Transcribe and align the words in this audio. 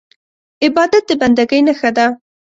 عبادت 0.65 1.03
د 1.07 1.11
بندګۍ 1.21 1.59
نښه 1.67 1.89
ده. 1.97 2.05